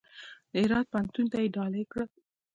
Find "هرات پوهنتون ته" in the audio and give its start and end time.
0.63-1.37